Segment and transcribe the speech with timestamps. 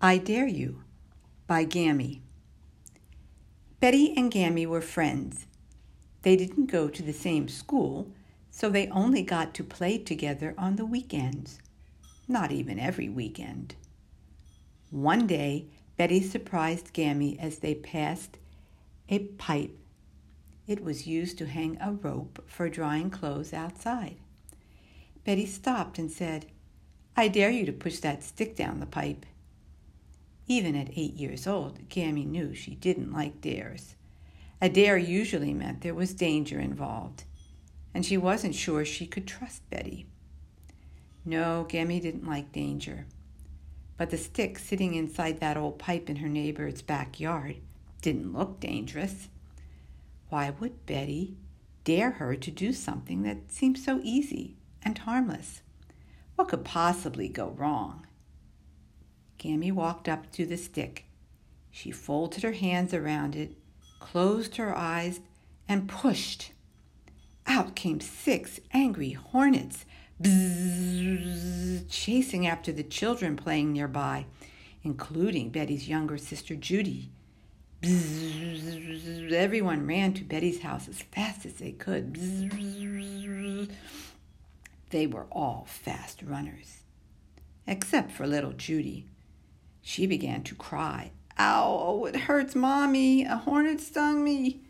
[0.00, 0.84] I Dare You
[1.48, 2.22] by Gammy.
[3.80, 5.46] Betty and Gammy were friends.
[6.22, 8.12] They didn't go to the same school,
[8.48, 11.58] so they only got to play together on the weekends.
[12.28, 13.74] Not even every weekend.
[14.90, 18.38] One day, Betty surprised Gammy as they passed
[19.08, 19.76] a pipe.
[20.68, 24.18] It was used to hang a rope for drying clothes outside.
[25.24, 26.46] Betty stopped and said,
[27.16, 29.26] I dare you to push that stick down the pipe.
[30.50, 33.94] Even at eight years old, Gammy knew she didn't like dares.
[34.62, 37.24] A dare usually meant there was danger involved,
[37.92, 40.06] and she wasn't sure she could trust Betty.
[41.22, 43.06] No, Gammy didn't like danger.
[43.98, 47.56] But the stick sitting inside that old pipe in her neighbor's backyard
[48.00, 49.28] didn't look dangerous.
[50.30, 51.36] Why would Betty
[51.84, 55.60] dare her to do something that seemed so easy and harmless?
[56.36, 58.06] What could possibly go wrong?
[59.38, 61.04] Gammy walked up to the stick.
[61.70, 63.56] She folded her hands around it,
[64.00, 65.20] closed her eyes,
[65.68, 66.52] and pushed.
[67.46, 69.84] Out came six angry hornets,
[70.20, 74.26] bzzz, chasing after the children playing nearby,
[74.82, 77.10] including Betty's younger sister Judy.
[77.82, 82.14] Bzzz, everyone ran to Betty's house as fast as they could.
[82.14, 83.70] Bzzz,
[84.90, 86.78] they were all fast runners,
[87.66, 89.06] except for little Judy.
[89.82, 91.12] She began to cry.
[91.38, 93.24] Ow, it hurts, Mommy.
[93.24, 94.62] A hornet stung me.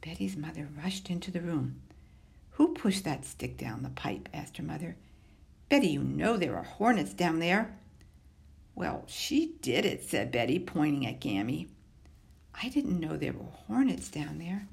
[0.00, 1.82] Betty's mother rushed into the room.
[2.52, 4.28] Who pushed that stick down the pipe?
[4.32, 4.96] asked her mother.
[5.68, 7.76] Betty, you know there are hornets down there.
[8.74, 11.68] Well, she did it, said Betty, pointing at Gammy.
[12.62, 14.66] I didn't know there were hornets down there.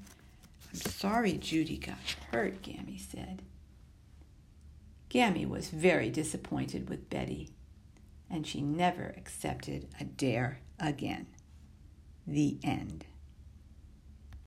[0.68, 1.98] I'm sorry Judy got
[2.30, 3.42] hurt, Gammy said.
[5.08, 7.50] Gammy was very disappointed with Betty
[8.30, 11.26] and she never accepted a dare again.
[12.26, 13.04] The end.